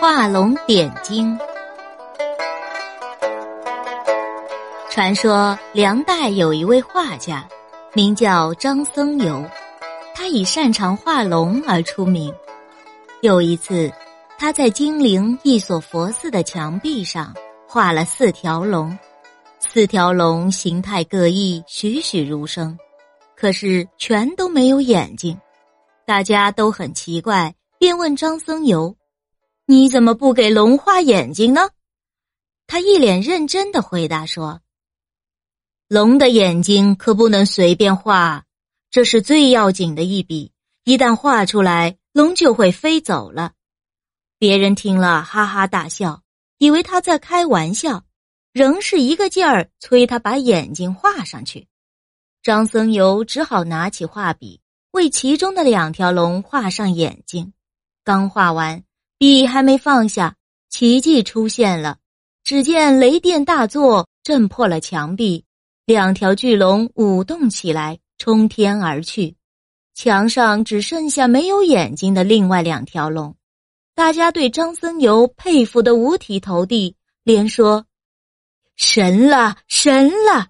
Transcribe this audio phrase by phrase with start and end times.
[0.00, 1.38] 画龙点睛。
[4.90, 7.46] 传说梁代有一位画家，
[7.92, 9.44] 名叫张僧繇，
[10.14, 12.32] 他以擅长画龙而出名。
[13.20, 13.92] 有一次，
[14.38, 17.34] 他在金陵一所佛寺的墙壁上
[17.66, 18.96] 画了四条龙，
[19.58, 22.78] 四条龙形态各异，栩栩如生，
[23.34, 25.38] 可是全都没有眼睛。
[26.06, 28.94] 大家都很奇怪，便问张僧繇。
[29.66, 31.68] 你怎么不给龙画眼睛呢？
[32.68, 34.60] 他一脸认真的回答说
[35.88, 38.44] ：“龙的眼睛可不能随便画，
[38.88, 40.52] 这是最要紧的一笔。
[40.84, 43.54] 一旦画出来，龙就会飞走了。”
[44.38, 46.22] 别人听了哈哈大笑，
[46.58, 48.04] 以为他在开玩笑，
[48.52, 51.66] 仍是一个劲儿催他把眼睛画上去。
[52.44, 54.60] 张僧繇只好拿起画笔，
[54.96, 57.52] 为其中的两条龙画上眼睛。
[58.02, 58.82] 刚画完。
[59.18, 60.36] 笔还没放下，
[60.68, 61.96] 奇迹出现了。
[62.44, 65.46] 只见雷电大作，震破了墙壁，
[65.86, 69.34] 两条巨龙舞动起来，冲天而去。
[69.94, 73.34] 墙上只剩下没有眼睛的另外两条龙。
[73.94, 76.94] 大家对张僧繇佩服的五体投地，
[77.24, 77.86] 连说
[78.76, 80.48] ：“神了，神了！”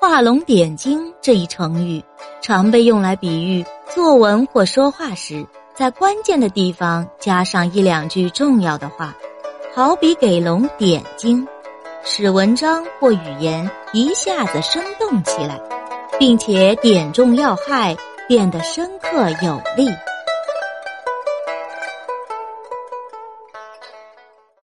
[0.00, 2.02] 画龙点睛这一成语，
[2.40, 3.62] 常被用来比喻
[3.94, 5.46] 作文或说话时。
[5.74, 9.14] 在关键的地方加上一两句重要的话，
[9.74, 11.46] 好比给龙点睛，
[12.02, 15.60] 使文章或语言一下子生动起来，
[16.18, 17.94] 并且点中要害，
[18.26, 19.86] 变得深刻有力。